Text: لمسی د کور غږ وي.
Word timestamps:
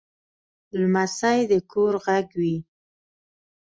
لمسی 0.79 1.39
د 1.49 1.51
کور 1.71 1.93
غږ 2.05 2.27
وي. 2.39 2.55